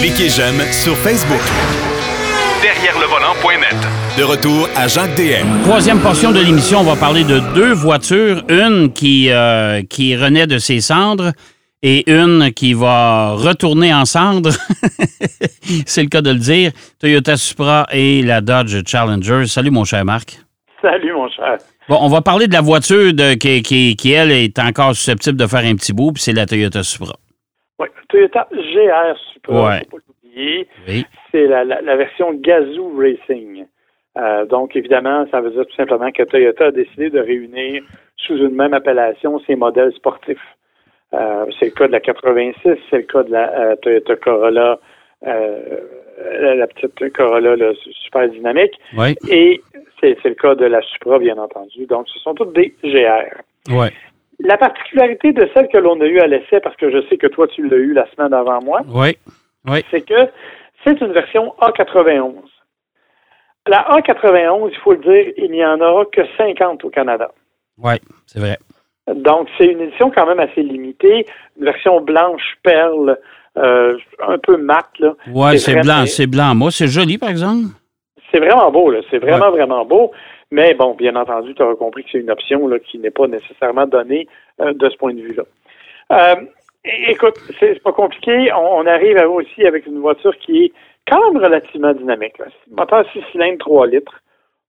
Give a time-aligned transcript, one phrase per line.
[0.00, 1.40] Cliquez j'aime sur Facebook.
[2.62, 3.76] Derrière le volant.net.
[4.18, 5.62] De retour à Jacques DM.
[5.62, 8.42] Troisième portion de l'émission, on va parler de deux voitures.
[8.48, 11.32] Une qui, euh, qui renaît de ses cendres
[11.82, 14.52] et une qui va retourner en cendres.
[15.86, 16.72] C'est le cas de le dire.
[17.00, 19.46] Toyota Supra et la Dodge Challenger.
[19.46, 20.38] Salut, mon cher Marc.
[20.82, 21.56] Salut, mon cher.
[21.88, 25.38] Bon, on va parler de la voiture de, qui, qui, qui, elle, est encore susceptible
[25.38, 27.14] de faire un petit bout, puis c'est la Toyota Supra.
[27.78, 29.80] Oui, Toyota GR Supra, Ouais.
[29.90, 30.68] faut pas l'oublier.
[30.88, 31.04] Oui.
[31.32, 33.66] C'est la, la- la version Gazoo Racing.
[34.16, 37.82] Euh, donc, évidemment, ça veut dire tout simplement que Toyota a décidé de réunir
[38.16, 40.38] sous une même appellation ses modèles sportifs.
[41.14, 44.78] Euh, c'est le cas de la 86, c'est le cas de la euh, Toyota Corolla,
[45.22, 47.72] la, la petite Corolla là,
[48.04, 49.14] super dynamique, Oui.
[49.28, 49.60] et
[50.00, 51.86] c'est c'est le cas de la Supra, bien entendu.
[51.86, 53.40] Donc, ce sont toutes des GR.
[53.70, 53.86] Oui.
[54.40, 57.26] La particularité de celle que l'on a eue à l'essai, parce que je sais que
[57.28, 59.16] toi, tu l'as eu la semaine avant moi, Oui.
[59.66, 59.82] Oui.
[59.90, 60.28] c'est que
[60.84, 62.34] c'est une version A91.
[63.66, 67.30] La A91, il faut le dire, il n'y en aura que 50 au Canada.
[67.78, 67.94] Oui,
[68.26, 68.58] c'est vrai.
[69.06, 71.26] Donc, c'est une édition quand même assez limitée,
[71.58, 73.18] une version blanche perle,
[73.56, 74.88] euh, un peu mat.
[74.98, 75.14] Là.
[75.32, 76.54] Oui, c'est blanc, c'est blanc.
[76.54, 77.68] Moi, c'est joli, par exemple.
[78.30, 79.00] C'est vraiment beau, là.
[79.10, 80.10] C'est vraiment, vraiment beau.
[80.50, 83.26] Mais bon, bien entendu, tu auras compris que c'est une option là, qui n'est pas
[83.26, 84.28] nécessairement donnée
[84.60, 85.44] euh, de ce point de vue-là.
[86.12, 86.44] Euh,
[86.84, 88.52] écoute, c'est pas compliqué.
[88.52, 90.72] On, on arrive aussi avec une voiture qui est
[91.08, 92.38] quand même relativement dynamique.
[92.38, 92.46] Là.
[92.70, 94.20] Moteur 6 cylindres, 3 litres.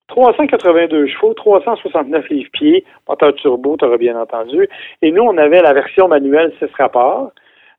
[0.07, 4.67] 382 chevaux, 369 livres-pieds, moteur turbo, tu auras bien entendu.
[5.01, 7.31] Et nous, on avait la version manuelle 6 rapports,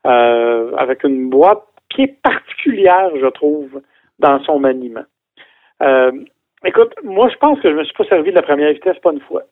[0.05, 3.81] euh, avec une boîte qui est particulière, je trouve,
[4.19, 5.05] dans son maniement.
[5.81, 6.11] Euh,
[6.65, 9.11] écoute, moi, je pense que je me suis pas servi de la première vitesse pas
[9.11, 9.43] une fois.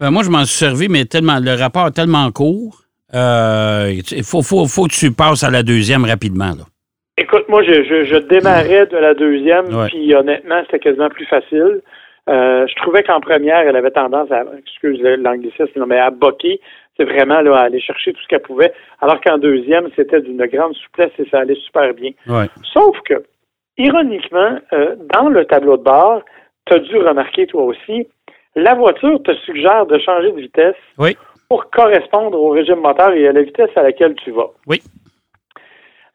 [0.00, 2.82] Ben, moi, je m'en suis servi, mais tellement le rapport est tellement court.
[3.14, 6.52] euh, Il faut, faut, faut que tu passes à la deuxième rapidement.
[6.58, 6.64] Là.
[7.18, 11.82] Écoute, moi, je, je, je démarrais de la deuxième, puis honnêtement, c'était quasiment plus facile.
[12.28, 16.60] Euh, je trouvais qu'en première, elle avait tendance à, excuse l'anglicisme, mais à boquer.
[16.96, 18.72] C'est vraiment là, à aller chercher tout ce qu'elle pouvait.
[19.00, 22.10] Alors qu'en deuxième, c'était d'une grande souplesse et ça allait super bien.
[22.28, 22.46] Ouais.
[22.72, 23.22] Sauf que,
[23.78, 26.22] ironiquement, euh, dans le tableau de bord,
[26.66, 28.06] tu as dû remarquer toi aussi,
[28.54, 31.16] la voiture te suggère de changer de vitesse Oui.
[31.48, 34.50] pour correspondre au régime moteur et à la vitesse à laquelle tu vas.
[34.66, 34.82] Oui.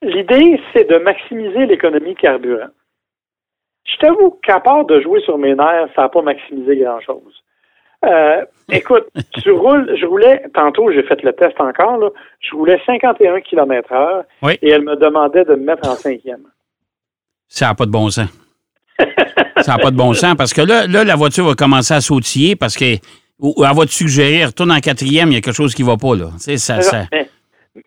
[0.01, 2.67] L'idée, c'est de maximiser l'économie carburant.
[3.85, 7.43] Je t'avoue qu'à part de jouer sur mes nerfs, ça n'a pas maximisé grand-chose.
[8.05, 9.07] Euh, écoute,
[9.41, 12.09] tu roules, je roulais, tantôt j'ai fait le test encore, là,
[12.41, 14.59] je roulais 51 km heure Oui.
[14.61, 16.43] et elle me demandait de me mettre en cinquième.
[17.47, 18.27] Ça n'a pas de bon sens.
[19.61, 22.01] ça n'a pas de bon sens parce que là, là, la voiture va commencer à
[22.01, 22.95] sautiller parce que
[23.39, 25.83] ou, ou elle va te suggérer, retourne en quatrième, il y a quelque chose qui
[25.83, 26.15] ne va pas.
[26.15, 26.29] Là.
[26.33, 27.29] Tu sais, ça, ça- Mais,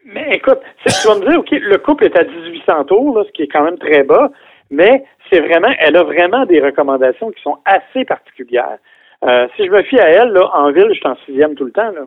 [0.05, 3.33] mais écoute, tu vas me dire, OK, le couple est à 1800 tours, là, ce
[3.33, 4.31] qui est quand même très bas,
[4.71, 8.79] mais c'est vraiment, elle a vraiment des recommandations qui sont assez particulières.
[9.25, 11.65] Euh, si je me fie à elle, là, en ville, je suis en sixième tout
[11.65, 11.91] le temps.
[11.91, 12.03] Là.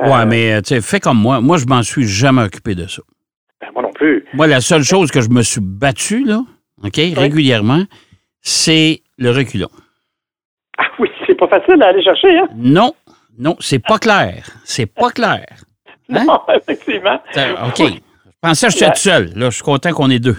[0.00, 1.40] Euh, Ouais, mais tu sais, fais comme moi.
[1.40, 3.02] Moi, je m'en suis jamais occupé de ça.
[3.60, 4.24] ben, moi non plus.
[4.32, 6.40] Moi, la seule chose que je me suis battu, là,
[6.84, 7.82] OK, régulièrement,
[8.40, 9.68] c'est le reculon.
[10.78, 12.48] Ah oui, c'est pas facile à aller chercher, hein?
[12.54, 12.92] Non,
[13.38, 14.44] non, c'est pas clair.
[14.64, 15.46] C'est pas clair.
[16.10, 16.24] Hein?
[16.26, 17.18] Non, effectivement.
[17.32, 17.78] Ça- OK.
[17.78, 19.30] Je pensais que j'étais La- tout seul.
[19.36, 20.36] Là, je suis content qu'on est deux.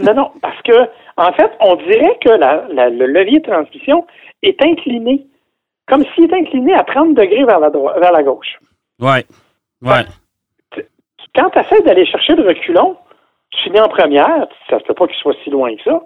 [0.00, 0.72] non, non, parce que,
[1.16, 4.06] en fait, on dirait que la- la- le levier de transmission
[4.44, 5.26] est incliné,
[5.88, 8.60] comme s'il est incliné à 30 degrés vers la, droite, vers la gauche.
[9.00, 9.26] Ouais.
[9.82, 10.04] Ouais.
[11.34, 12.96] quand tu essaies d'aller chercher le reculon,
[13.52, 16.02] tu finis en première, ça se peut pas qu'il soit si loin que ça.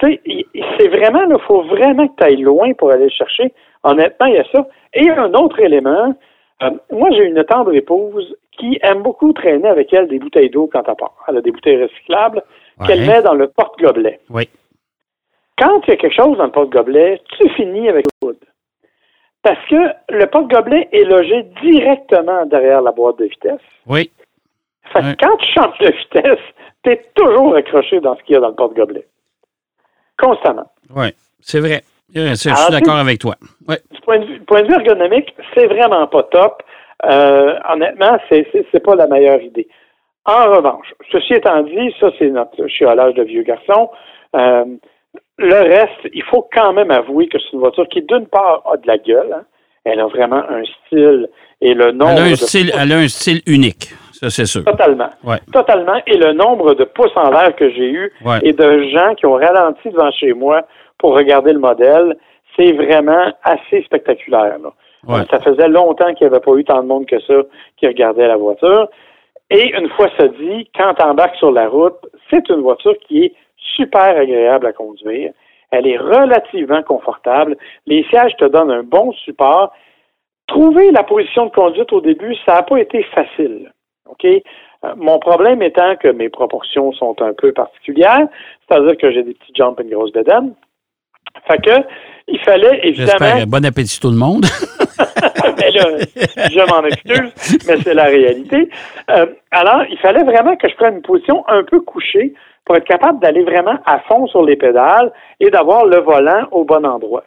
[0.00, 0.46] Tu sais,
[0.78, 3.52] c'est vraiment, il faut vraiment que tu ailles loin pour aller le chercher.
[3.84, 4.66] Honnêtement, il y a ça.
[4.94, 6.14] Et un autre élément,
[6.62, 10.68] euh, moi, j'ai une tendre épouse qui aime beaucoup traîner avec elle des bouteilles d'eau
[10.72, 11.14] quand elle part.
[11.28, 12.42] Elle a des bouteilles recyclables
[12.86, 14.20] qu'elle met dans le porte-gobelet.
[14.30, 14.48] Oui.
[15.58, 18.44] Quand il y a quelque chose dans le porte-gobelet, tu finis avec le coude.
[19.42, 19.76] Parce que
[20.08, 23.60] le porte-gobelet est logé directement derrière la boîte de vitesse.
[23.86, 24.10] Oui.
[24.92, 25.16] Fait que Ouais.
[25.20, 26.44] quand tu changes de vitesse,
[26.84, 29.06] tu es toujours accroché dans ce qu'il y a dans le porte-gobelet.
[30.18, 30.70] Constamment.
[30.94, 31.08] Oui.
[31.40, 31.82] C'est vrai.
[32.14, 33.34] Je suis d'accord avec toi.
[33.66, 33.78] Ouais.
[33.90, 36.62] Du point de vue, point de vue ergonomique, c'est vraiment pas top.
[37.04, 39.66] Euh, honnêtement, c'est, pas la meilleure idée.
[40.24, 43.90] En revanche, ceci étant dit, ça c'est notre chiolage de vieux garçon.
[44.36, 44.64] Euh,
[45.38, 48.76] le reste, il faut quand même avouer que c'est une voiture qui, d'une part, a
[48.76, 49.32] de la gueule.
[49.32, 49.44] hein.
[49.84, 51.28] Elle a vraiment un style
[51.60, 53.88] et le nombre Elle a, un de style, elle a un style unique.
[54.22, 54.64] Ça, c'est sûr.
[54.64, 55.10] Totalement.
[55.24, 55.38] Ouais.
[55.52, 56.00] Totalement.
[56.06, 58.38] Et le nombre de pouces en l'air que j'ai eu Ouais.
[58.42, 60.62] et de gens qui ont ralenti devant chez moi
[60.98, 62.16] pour regarder le modèle,
[62.56, 64.58] c'est vraiment assez spectaculaire.
[64.62, 64.70] là.
[65.08, 65.24] Ouais.
[65.30, 67.34] Ça faisait longtemps qu'il n'y avait pas eu tant de monde que ça
[67.76, 68.86] qui regardait la voiture.
[69.50, 71.98] Et une fois ça dit, quand tu embarques sur la route,
[72.30, 73.34] c'est une voiture qui est
[73.74, 75.32] super agréable à conduire.
[75.72, 77.56] Elle est relativement confortable.
[77.86, 79.72] Les sièges te donnent un bon support.
[80.46, 83.72] Trouver la position de conduite au début, ça n'a pas été facile.
[84.06, 84.24] OK?
[84.24, 88.26] Euh, mon problème étant que mes proportions sont un peu particulières,
[88.66, 90.54] c'est-à-dire que j'ai des petites jambes et une grosse bédaine.
[91.46, 91.70] Fait que,
[92.28, 93.46] il fallait évidemment.
[93.46, 94.44] Bon appétit tout le monde.
[95.58, 95.98] mais là,
[96.50, 98.68] je m'en excuse, mais c'est la réalité.
[99.10, 102.34] Euh, alors, il fallait vraiment que je prenne une position un peu couchée
[102.64, 106.64] pour être capable d'aller vraiment à fond sur les pédales et d'avoir le volant au
[106.64, 107.24] bon endroit.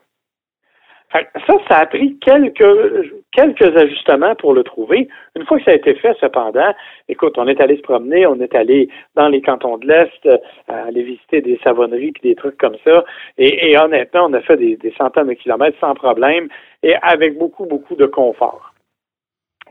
[1.48, 5.08] Ça, ça a pris quelques, quelques ajustements pour le trouver.
[5.36, 6.74] Une fois que ça a été fait, cependant,
[7.08, 10.38] écoute, on est allé se promener, on est allé dans les cantons de l'Est, euh,
[10.68, 13.06] aller visiter des savonneries et des trucs comme ça.
[13.38, 16.50] Et, honnêtement, on a fait des, centaines de kilomètres sans problème
[16.84, 18.74] et avec beaucoup, beaucoup de confort.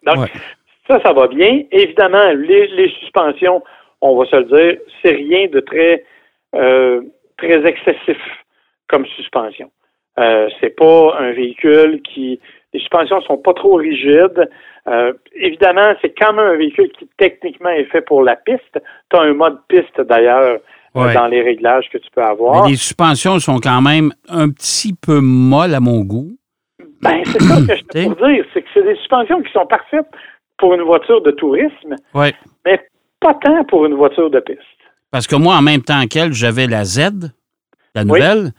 [0.05, 0.31] Donc,
[0.89, 1.63] ça, ça va bien.
[1.73, 3.63] Évidemment, les, suspensions,
[4.01, 6.05] on va se le dire, c'est rien de très,
[6.55, 7.03] euh,
[7.37, 8.19] très excessif
[8.89, 9.71] comme suspension.
[10.19, 12.41] Euh, c'est pas un véhicule qui
[12.73, 14.49] les suspensions sont pas trop rigides.
[14.89, 18.79] Euh, évidemment, c'est quand même un véhicule qui techniquement est fait pour la piste.
[19.11, 20.59] Tu as un mode piste d'ailleurs
[20.97, 22.65] euh, dans les réglages que tu peux avoir.
[22.65, 26.37] Mais les suspensions sont quand même un petit peu molles à mon goût.
[27.01, 30.09] Ben, c'est ça que je peux dire, c'est que c'est des suspensions qui sont parfaites
[30.59, 32.81] pour une voiture de tourisme, mais
[33.21, 34.61] pas tant pour une voiture de piste.
[35.11, 37.33] Parce que moi, en même temps qu'elle, j'avais la Z,
[37.95, 38.51] la nouvelle.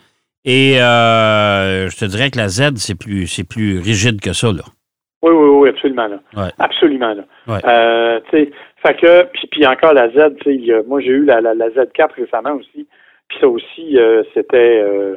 [0.46, 4.48] Et euh, je te dirais que la Z, c'est plus, c'est plus rigide que ça,
[4.48, 4.64] là.
[5.24, 6.08] Oui, oui, oui, absolument.
[6.08, 6.52] Là.
[6.60, 7.16] Absolument.
[7.16, 7.24] Là.
[7.66, 10.36] Euh, fait que, puis, puis encore la Z,
[10.88, 12.88] moi j'ai eu la, la, Z4 récemment aussi.
[13.28, 15.16] Puis ça aussi, euh, c'était euh,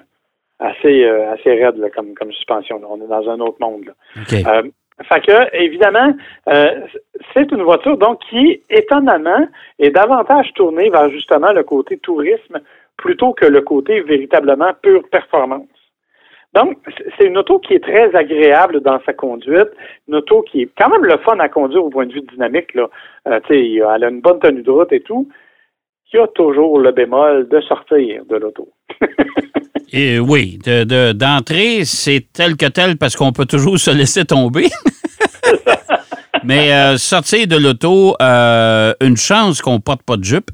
[0.59, 2.81] assez, euh, assez raide là, comme, comme suspension.
[2.81, 2.87] Là.
[2.89, 3.85] On est dans un autre monde.
[3.85, 3.93] Là.
[4.33, 4.63] Euh,
[5.07, 6.13] fait que, évidemment,
[6.47, 9.47] c'est une voiture donc qui, étonnamment,
[9.79, 12.59] est davantage tournée vers justement le côté tourisme
[12.99, 15.67] plutôt que le côté véritablement pure performance.
[16.55, 16.79] Donc,
[17.17, 19.69] c'est une auto qui est très agréable dans sa conduite,
[20.09, 22.75] une auto qui est quand même le fun à conduire au point de vue dynamique.
[22.75, 22.89] Là.
[23.29, 25.29] Euh, elle a une bonne tenue de route et tout.
[26.13, 28.69] Il y a toujours le bémol de sortir de l'auto.
[29.93, 34.69] et oui, d'entrée, c'est tel que tel parce qu'on peut toujours se laisser tomber.
[36.45, 40.51] Mais euh, sortir de l'auto, euh, une chance qu'on porte pas de jupe.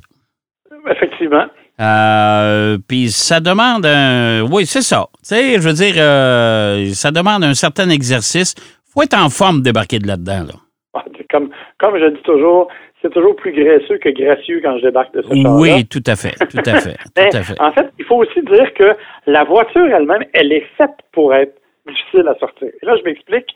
[0.91, 1.47] Effectivement.
[1.81, 4.43] Euh, puis ça demande un.
[4.43, 5.07] Oui, c'est ça.
[5.19, 8.55] Tu sais, je veux dire, euh, ça demande un certain exercice.
[8.93, 10.45] faut être en forme de débarquer de là-dedans.
[10.47, 10.55] Là.
[10.95, 12.69] Ah, comme, comme je dis toujours,
[13.03, 16.15] c'est toujours plus graisseux que gracieux quand je débarque de ce char Oui, tout à
[16.15, 16.35] fait.
[16.49, 17.61] Tout à fait, tout à fait.
[17.61, 18.95] En fait, il faut aussi dire que
[19.27, 21.55] la voiture elle-même, elle est faite pour être
[21.89, 22.69] difficile à sortir.
[22.69, 23.47] Et là, je m'explique.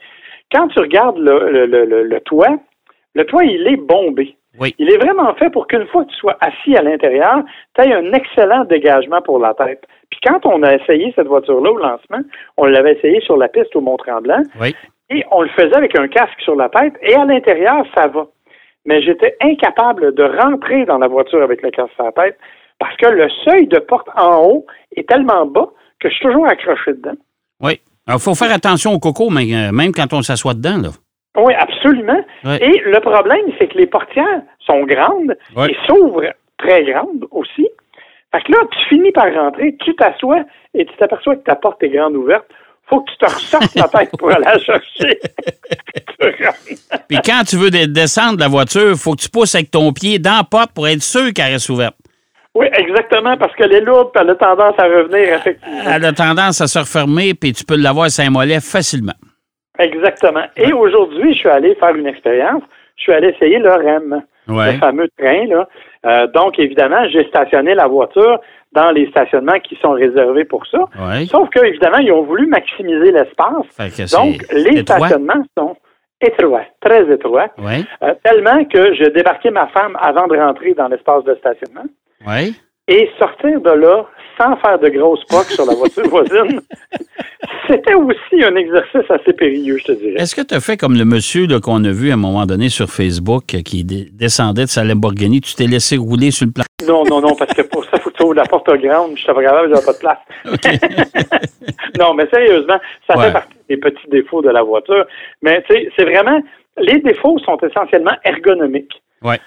[0.53, 2.59] Quand tu regardes le, le, le, le toit,
[3.15, 4.37] le toit, il est bombé.
[4.79, 7.43] Il est vraiment fait pour qu'une fois que tu sois assis à l'intérieur,
[7.75, 9.85] tu aies un excellent dégagement pour la tête.
[10.11, 12.21] Puis quand on a essayé cette voiture-là au lancement,
[12.57, 14.43] on l'avait essayé sur la piste au Mont-Tremblant.
[15.11, 18.27] Et on le faisait avec un casque sur la tête et à l'intérieur, ça va.
[18.85, 22.39] Mais j'étais incapable de rentrer dans la voiture avec le casque sur la tête
[22.79, 24.67] parce que le seuil de porte en haut
[24.97, 25.69] est tellement bas
[26.01, 27.17] que je suis toujours accroché dedans.
[27.61, 27.81] Oui.
[28.07, 30.79] Il faut faire attention au coco, euh, même quand on s'assoit dedans.
[30.79, 30.89] Là.
[31.37, 32.21] Oui, absolument.
[32.45, 35.37] Et le problème, c'est que les portières sont grandes
[35.69, 37.69] et s'ouvrent très grandes aussi.
[38.33, 40.43] Fait que là, tu finis par rentrer, tu t'assois
[40.75, 42.45] et tu t'aperçois que ta porte est grande ouverte.
[42.87, 45.19] Faut que tu te ressortes la tête pour aller la chercher.
[47.09, 50.39] Puis quand tu veux descendre la voiture, faut que tu pousses avec ton pied dans
[50.39, 51.95] la porte pour être sûr qu'elle reste ouverte.
[52.55, 55.83] Oui, exactement, parce qu'elle est lourde, puis elle a tendance à revenir, effectivement.
[55.87, 59.13] Elle a tendance à se refermer, puis tu peux l'avoir Saint-Mollet facilement.
[59.79, 60.45] Exactement.
[60.57, 62.63] Et aujourd'hui, je suis allé faire une expérience.
[62.97, 65.47] Je suis allé essayer le REM, le fameux train.
[65.47, 65.69] Là.
[66.07, 68.41] Euh, donc, évidemment, j'ai stationné la voiture
[68.73, 70.79] dans les stationnements qui sont réservés pour ça.
[71.27, 73.67] Sauf que, évidemment, ils ont voulu maximiser l'espace.
[74.13, 75.77] Donc, les stationnements sont
[76.21, 77.49] étroits, très étroits.
[78.03, 81.87] Euh, tellement que j'ai débarqué ma femme avant de rentrer dans l'espace de stationnement.
[82.89, 84.07] Et sortir de là
[84.39, 86.61] sans faire de grosses poques sur la voiture voisine,
[87.69, 90.15] c'était aussi un exercice assez périlleux, je te dirais.
[90.17, 92.69] Est-ce que tu as fait comme le monsieur qu'on a vu à un moment donné
[92.69, 96.65] sur Facebook euh, qui descendait de sa Lamborghini, tu t'es laissé rouler sur le plan?
[96.87, 99.13] Non, non, non, parce que pour ça, il faut que tu ouvres la porte grande,
[99.17, 100.19] je suis pas grave, j'avais pas de place.
[101.99, 105.05] non, mais sérieusement, ça fait partie des petits défauts de la voiture.
[105.43, 106.41] Mais tu sais, c'est vraiment,
[106.79, 109.03] les défauts sont essentiellement ergonomiques.
[109.23, 109.41] Ouais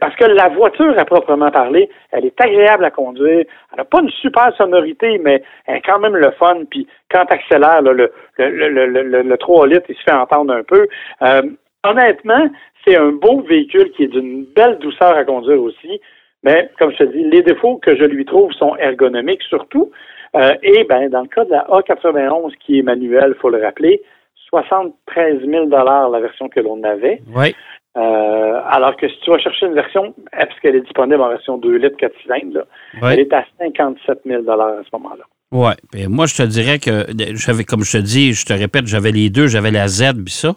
[0.00, 3.44] parce que la voiture, à proprement parler, elle est agréable à conduire.
[3.72, 6.64] Elle n'a pas une super sonorité, mais elle est quand même le fun.
[6.70, 10.62] Puis quand tu accélères, le, le, le, le, 3 litres, il se fait entendre un
[10.62, 10.86] peu.
[11.22, 11.42] Euh,
[11.84, 12.48] honnêtement,
[12.86, 16.00] C'est un beau véhicule qui est d'une belle douceur à conduire aussi.
[16.42, 19.90] Mais, comme je te dis, les défauts que je lui trouve sont ergonomiques surtout.
[20.36, 23.62] Euh, et ben, dans le cas de la A91 qui est manuelle, il faut le
[23.62, 24.00] rappeler,
[24.48, 27.20] 73 000 la version que l'on avait.
[27.34, 27.54] Oui.
[27.96, 30.14] Euh, alors que si tu vas chercher une version,
[30.48, 32.64] puisqu'elle est disponible en version 2 litres 4 cylindres,
[33.02, 35.24] elle est à 57 000 à ce moment-là.
[35.52, 35.72] Oui.
[36.08, 39.30] Moi, je te dirais que, j'avais, comme je te dis, je te répète, j'avais les
[39.30, 39.48] deux.
[39.48, 40.54] J'avais la Z, puis ça.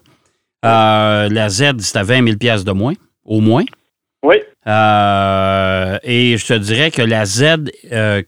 [0.66, 2.94] Euh, la Z, c'était 20 000 de moins,
[3.26, 3.64] au moins.
[4.22, 4.36] Oui.
[4.68, 7.72] Euh, et je te dirais que la Z,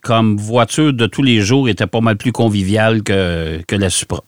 [0.01, 4.21] comme voiture de tous les jours, était pas mal plus conviviale que, que la Supra.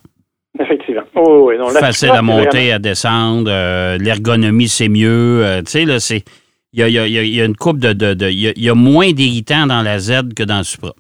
[0.60, 1.02] Effectivement.
[1.18, 3.50] Oh, Facile à monter, à descendre.
[3.52, 5.44] Euh, l'ergonomie, c'est mieux.
[5.44, 6.24] Euh, tu sais, là, c'est.
[6.74, 8.30] Il y a, une coupe de.
[8.30, 10.92] il, y a, moins d'irritants dans la Z que dans le Supra.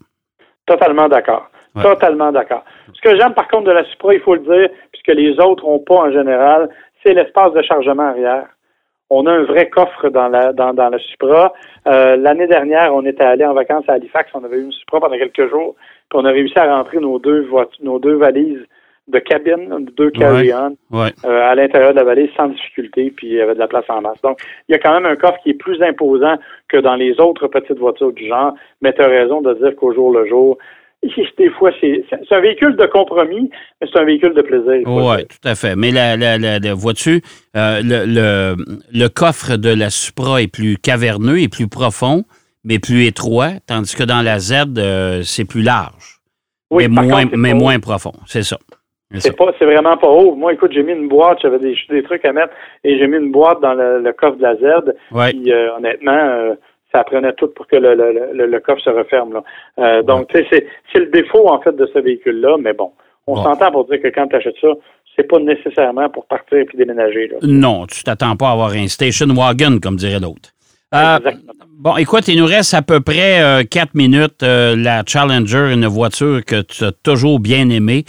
[0.65, 1.49] Totalement d'accord.
[1.79, 2.63] Totalement d'accord.
[2.93, 5.63] Ce que j'aime, par contre, de la Supra, il faut le dire, puisque les autres
[5.63, 6.69] n'ont pas en général,
[7.03, 8.47] c'est l'espace de chargement arrière.
[9.09, 11.53] On a un vrai coffre dans la, dans, la Supra.
[11.87, 14.31] Euh, l'année dernière, on était allé en vacances à Halifax.
[14.33, 15.75] On avait eu une Supra pendant quelques jours.
[16.09, 17.47] Puis on a réussi à rentrer nos deux,
[17.83, 18.65] nos deux valises
[19.07, 23.41] de cabine, deux carry-on, euh, à l'intérieur de la vallée sans difficulté, puis il y
[23.41, 24.21] avait de la place en masse.
[24.21, 26.37] Donc, il y a quand même un coffre qui est plus imposant
[26.67, 29.93] que dans les autres petites voitures du genre, mais tu as raison de dire qu'au
[29.93, 30.57] jour le jour,
[31.37, 33.49] des fois, c'est un véhicule de compromis,
[33.79, 34.81] mais c'est un véhicule de plaisir.
[34.85, 35.75] Oui, tout à fait.
[35.75, 37.21] Mais la, la, la, vois-tu,
[37.55, 38.55] euh, le, le,
[38.91, 42.23] le, coffre de la Supra est plus caverneux et plus profond,
[42.63, 46.19] mais plus étroit, tandis que dans la Z, euh, c'est plus large.
[46.69, 48.57] Oui, mais, moins, mais moins profond, c'est ça.
[49.15, 50.35] C'est pas, c'est vraiment pas haut.
[50.35, 53.17] Moi, écoute, j'ai mis une boîte, j'avais des, des trucs à mettre, et j'ai mis
[53.17, 54.93] une boîte dans le, coffre de la Z.
[55.29, 56.55] Puis, euh, honnêtement, euh,
[56.91, 59.33] ça prenait tout pour que le, le, le, coffre se referme.
[59.33, 59.43] Là.
[59.79, 62.91] Euh, donc, tu sais, c'est, c'est le défaut, en fait, de ce véhicule-là, mais bon.
[63.29, 64.69] On s'entend pour dire que quand tu achètes ça,
[65.13, 67.27] c'est pas nécessairement pour partir et puis déménager.
[67.27, 67.37] Là.
[67.41, 70.51] Non, tu t'attends pas à avoir un station wagon, comme dirait l'autre.
[71.77, 74.41] bon, écoute, il nous reste à peu près quatre minutes.
[74.43, 78.05] la Challenger, une voiture que tu as toujours bien aimée.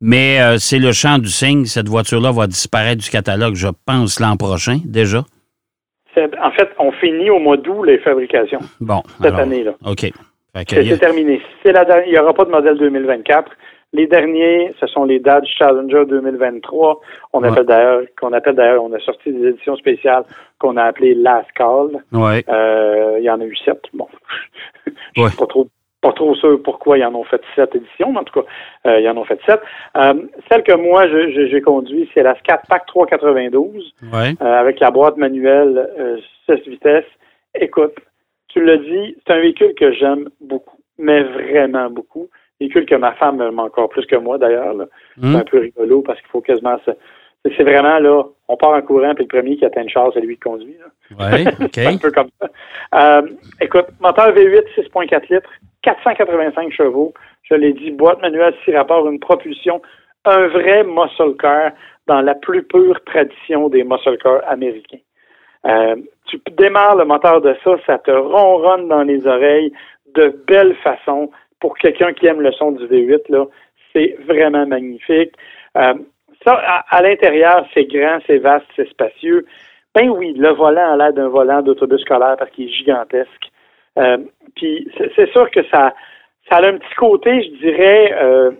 [0.00, 1.66] Mais euh, c'est le champ du signe.
[1.66, 5.24] Cette voiture-là va disparaître du catalogue, je pense, l'an prochain, déjà.
[6.42, 8.60] En fait, on finit au mois d'août les fabrications.
[8.80, 9.02] Bon.
[9.20, 9.72] Cette année-là.
[9.86, 10.10] OK.
[10.68, 11.40] C'est terminé.
[11.64, 13.50] La il n'y aura pas de modèle 2024.
[13.92, 17.00] Les derniers, ce sont les Dodge Challenger 2023.
[17.32, 20.22] On appelle d'ailleurs, qu'on appelle d'ailleurs, on a sorti des éditions spéciales
[20.58, 22.02] qu'on a appelées Last Call.
[22.12, 22.44] Ouais.
[22.48, 23.80] Euh, il y en a eu sept.
[23.92, 24.06] Bon,
[25.16, 25.66] je sais pas trop
[26.00, 28.46] pas trop sûr pourquoi ils en ont fait sept éditions, mais en tout cas,
[28.86, 29.60] euh, ils en ont fait sept.
[29.96, 30.14] Euh,
[30.50, 36.20] celle que moi, j'ai conduit, c'est la Scat Pack 392, euh, avec la boîte manuelle
[36.46, 37.04] 6 vitesses.
[37.54, 37.94] Écoute,
[38.48, 42.28] tu l'as dit, c'est un véhicule que j'aime beaucoup, mais vraiment beaucoup.
[42.60, 44.74] Véhicule que ma femme aime encore plus que moi, d'ailleurs.
[45.16, 45.36] C'est hmm.
[45.36, 46.90] un peu rigolo parce qu'il faut quasiment se...
[47.44, 50.20] C'est vraiment là, on part en courant, puis le premier qui atteint une char, c'est
[50.20, 50.76] lui qui conduit.
[51.18, 51.78] Oui, OK.
[51.78, 53.22] un peu comme ça.
[53.60, 55.50] écoute, moteur V8, 6.4 litres,
[55.82, 57.14] 485 chevaux.
[57.44, 59.80] Je l'ai dit, boîte manuelle, six rapports, une propulsion,
[60.24, 61.72] un vrai muscle car
[62.06, 64.98] dans la plus pure tradition des muscle cars américains.
[65.66, 69.72] Euh, tu démarres le moteur de ça, ça te ronronne dans les oreilles
[70.14, 71.30] de belle façon.
[71.60, 73.44] Pour quelqu'un qui aime le son du V8, là,
[73.92, 75.32] c'est vraiment magnifique.
[75.76, 75.94] Euh,
[76.44, 76.54] ça,
[76.88, 79.46] à, l'intérieur, c'est grand, c'est vaste, c'est spacieux.
[79.94, 83.50] Ben oui, le volant a l'air d'un volant d'autobus scolaire parce qu'il est gigantesque.
[83.98, 84.18] Euh,
[84.56, 85.92] puis c'est sûr que ça,
[86.48, 88.50] ça a un petit côté, je dirais, euh,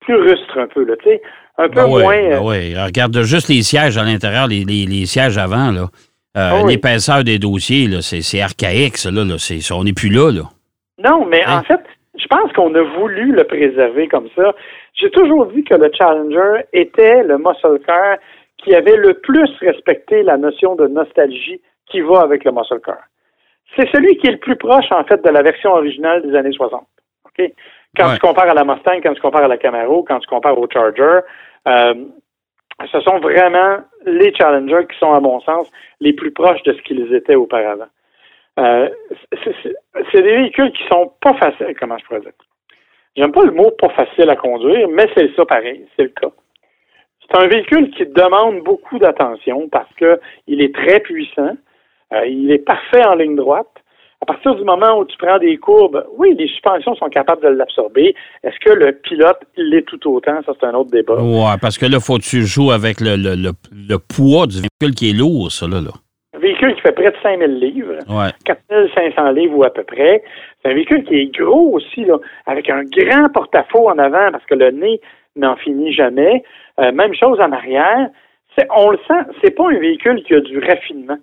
[0.00, 1.22] plus rustre un peu, là, tu sais.
[1.58, 2.28] Un peu ben moins.
[2.28, 5.88] Ben oui, regarde juste les sièges à l'intérieur, les, les, sièges avant, là.
[6.34, 9.22] Euh, ah l'épaisseur des dossiers, là, c'est, archaïque, ça, là.
[9.38, 10.42] C'est, on n'est plus là, là.
[10.98, 11.62] Non, mais en hein?
[11.62, 11.80] fait,
[12.18, 14.54] je pense qu'on a voulu le préserver comme ça.
[14.94, 18.18] J'ai toujours dit que le Challenger était le muscle car
[18.58, 22.98] qui avait le plus respecté la notion de nostalgie qui va avec le muscle car
[23.76, 26.52] c'est celui qui est le plus proche, en fait, de la version originale des années
[26.52, 26.86] 60.
[27.96, 30.58] Quand tu compares à la Mustang, quand tu compares à la Camaro, quand tu compares
[30.58, 31.20] au Charger,
[31.68, 31.94] euh,
[32.90, 35.70] ce sont vraiment les Challengers qui sont, à mon sens,
[36.00, 37.88] les plus proches de ce qu'ils étaient auparavant.
[38.58, 38.88] Euh,
[40.12, 42.32] c'est des véhicules qui sont pas faciles, comment je pourrais dire?
[43.16, 46.30] J'aime pas le mot pas facile à conduire, mais c'est ça pareil, c'est le cas.
[47.20, 51.56] C'est un véhicule qui demande beaucoup d'attention parce qu'il est très puissant,
[52.12, 53.68] euh, il est parfait en ligne droite.
[54.22, 57.48] À partir du moment où tu prends des courbes, oui, les suspensions sont capables de
[57.48, 58.14] l'absorber.
[58.44, 60.40] Est-ce que le pilote l'est tout autant?
[60.46, 61.16] Ça, c'est un autre débat.
[61.20, 65.10] Oui, parce que là, faut que tu joues avec le, le, poids du véhicule qui
[65.10, 65.78] est lourd, ça, là.
[65.78, 66.11] Un
[66.42, 67.98] véhicule qui fait près de 5000 livres.
[68.08, 68.30] Ouais.
[68.44, 70.22] 4500 livres ou à peu près.
[70.62, 74.44] C'est un véhicule qui est gros aussi, là, avec un grand porte-à-faux en avant parce
[74.44, 75.00] que le nez
[75.36, 76.42] n'en finit jamais.
[76.80, 78.10] Euh, même chose en arrière
[78.76, 81.18] on le sent, c'est pas un véhicule qui a du raffinement.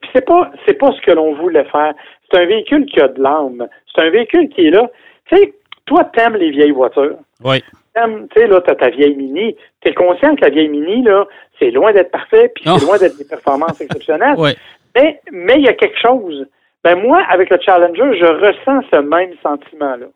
[0.00, 1.94] Puis c'est pas c'est pas ce que l'on voulait faire.
[2.30, 3.66] C'est un véhicule qui a de l'âme.
[3.94, 4.90] C'est un véhicule qui est là.
[5.26, 5.54] Tu sais,
[5.84, 7.16] toi, t'aimes les vieilles voitures.
[7.44, 7.62] Oui.
[7.94, 9.56] Tu sais, là, t'as ta vieille Mini.
[9.80, 11.26] T'es conscient que la vieille Mini, là,
[11.58, 14.36] c'est loin d'être parfait, puis c'est loin d'être des performances exceptionnelles.
[15.32, 16.46] Mais il y a quelque chose.
[16.84, 20.06] Ben moi, avec le Challenger, je ressens ce même sentiment-là.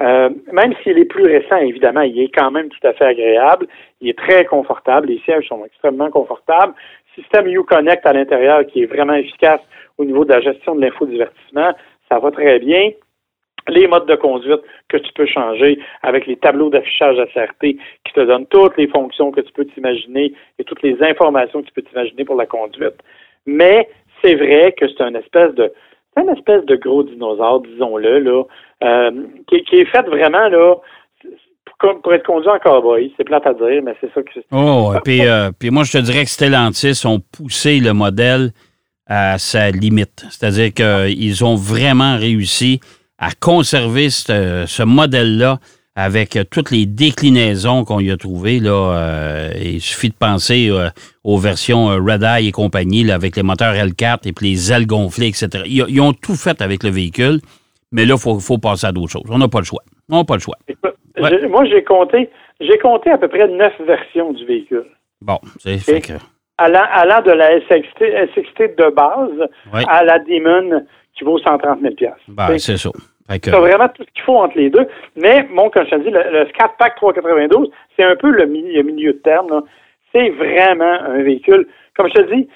[0.00, 3.66] Euh, même s'il est plus récent, évidemment, il est quand même tout à fait agréable.
[4.00, 5.08] Il est très confortable.
[5.08, 6.72] Les sièges sont extrêmement confortables.
[7.16, 9.60] Système Uconnect à l'intérieur qui est vraiment efficace
[9.98, 11.72] au niveau de la gestion de l'infodivertissement,
[12.08, 12.90] ça va très bien.
[13.68, 17.60] Les modes de conduite que tu peux changer avec les tableaux d'affichage CRT
[18.04, 21.66] qui te donnent toutes les fonctions que tu peux t'imaginer et toutes les informations que
[21.66, 22.96] tu peux t'imaginer pour la conduite.
[23.46, 23.88] Mais
[24.22, 25.72] c'est vrai que c'est une espèce de
[26.20, 28.42] une espèce de gros dinosaure, disons-le, là,
[28.82, 29.10] euh,
[29.46, 30.74] qui, est fait vraiment là
[32.02, 33.12] pour être conduit en cowboy.
[33.16, 34.44] C'est plate à dire, mais c'est ça que c'est.
[34.50, 38.50] Oh, et puis, euh, puis moi, je te dirais que Stellantis ont poussé le modèle
[39.06, 40.26] à sa limite.
[40.30, 42.80] C'est-à-dire qu'ils ont vraiment réussi
[43.18, 45.58] à conserver ce, modèle-là
[45.96, 48.60] avec toutes les déclinaisons qu'on y a trouvées.
[48.60, 50.70] Là, euh, il suffit de penser
[51.24, 55.26] aux versions Red Eye et compagnie, avec les moteurs L4 et puis les ailes gonflées,
[55.26, 55.64] etc.
[55.66, 57.40] Ils, ont tout fait avec le véhicule,
[57.90, 59.28] mais là, il faut, passer à d'autres choses.
[59.28, 59.82] On n'a pas le choix.
[60.08, 60.56] On n'a pas le choix.
[61.18, 64.86] Moi, j'ai compté, j'ai compté à peu près neuf versions du véhicule.
[65.20, 66.12] Bon, c'est fait que...
[66.58, 68.02] Allant, allant, de la SXT,
[68.34, 70.84] SXT de base à la Demon
[71.18, 71.94] qui vaut 130 000
[72.28, 72.90] ben, c'est ça.
[73.30, 74.86] C'est vraiment tout ce qu'il faut entre les deux.
[75.16, 78.46] Mais, bon, comme je te dis, le, le Scat Pack 392, c'est un peu le,
[78.46, 79.62] milieu de terme.
[80.14, 82.48] C'est vraiment un véhicule, comme je te dis,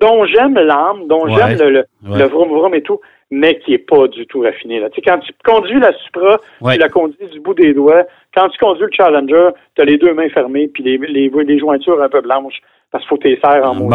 [0.00, 3.00] dont j'aime l'âme, dont j'aime le, le, vroom vroom et tout,
[3.32, 4.78] mais qui n'est pas du tout raffiné.
[4.78, 4.88] Là.
[4.90, 6.38] Tu sais, quand tu conduis la Supra,
[6.72, 8.04] tu la conduis du bout des doigts.
[8.32, 11.58] Quand tu conduis le Challenger, tu as les deux mains fermées puis les, les, les
[11.58, 12.60] jointures un peu blanches
[12.90, 13.88] parce qu'il faut tu serres en bon,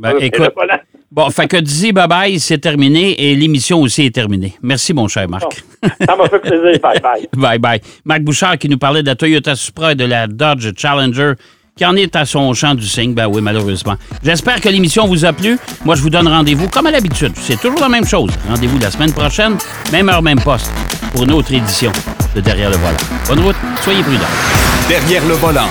[0.00, 0.52] ben, écoute,
[1.12, 4.54] bon, fait que dis bye-bye, c'est terminé et l'émission aussi est terminée.
[4.62, 5.62] Merci, mon cher Marc.
[6.06, 6.80] ça m'a fait plaisir.
[6.80, 7.28] Bye-bye.
[7.36, 7.80] bye-bye.
[8.04, 11.34] Marc Bouchard qui nous parlait de la Toyota Supra et de la Dodge Challenger
[11.76, 13.14] qui en est à son champ du signe.
[13.14, 13.96] Ben oui, malheureusement.
[14.22, 15.58] J'espère que l'émission vous a plu.
[15.84, 17.32] Moi, je vous donne rendez-vous comme à l'habitude.
[17.36, 18.30] C'est toujours la même chose.
[18.48, 19.56] Rendez-vous la semaine prochaine,
[19.90, 20.70] même heure, même poste,
[21.12, 21.92] pour une autre édition
[22.34, 22.96] de Derrière le volant.
[23.28, 24.24] Bonne route, soyez prudents.
[24.88, 25.68] Derrière le volant.